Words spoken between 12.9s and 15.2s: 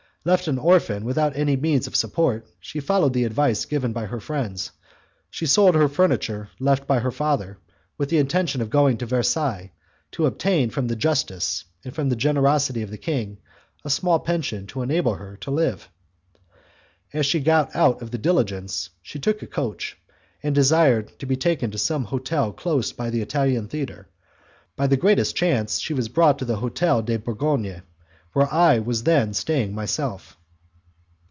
the king a small pension to enable